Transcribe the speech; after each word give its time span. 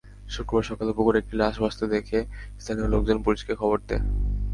শুক্রবার 0.29 0.65
সকালে 0.69 0.91
পুকুরে 0.97 1.17
একটি 1.19 1.33
লাশ 1.41 1.55
ভাসতে 1.63 1.85
দেখে 1.95 2.19
স্থানীয় 2.59 2.87
লোকজন 2.93 3.17
পুলিশকে 3.25 3.53
খবর 3.61 3.77
দেয়। 3.89 4.03